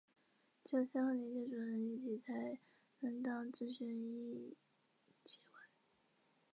[0.65, 2.55] 只有三个零件组成一体才
[3.01, 4.57] 能当自转旋翼
[5.23, 5.61] 机玩。